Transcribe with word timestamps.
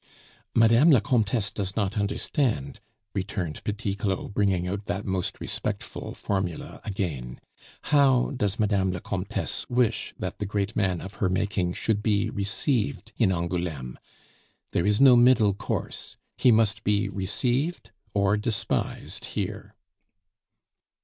"Mme. 0.55 0.89
la 0.89 0.99
Comtesse 0.99 1.51
does 1.51 1.75
not 1.75 1.95
understand," 1.95 2.79
returned 3.13 3.63
Petit 3.63 3.93
Claud, 3.93 4.33
bringing 4.33 4.67
out 4.67 4.85
that 4.85 5.05
most 5.05 5.39
respectful 5.39 6.15
formula 6.15 6.81
again. 6.83 7.39
"How 7.83 8.31
does 8.35 8.57
Mme. 8.59 8.89
la 8.89 8.99
Comtesse 8.99 9.69
wish 9.69 10.15
that 10.17 10.39
the 10.39 10.47
great 10.47 10.75
man 10.75 11.01
of 11.01 11.13
her 11.21 11.29
making 11.29 11.73
should 11.73 12.01
be 12.01 12.31
received 12.31 13.13
in 13.17 13.31
Angouleme? 13.31 13.99
There 14.71 14.87
is 14.87 14.99
no 14.99 15.15
middle 15.15 15.53
course; 15.53 16.17
he 16.35 16.51
must 16.51 16.83
be 16.83 17.07
received 17.07 17.91
or 18.15 18.37
despised 18.37 19.25
here." 19.25 19.75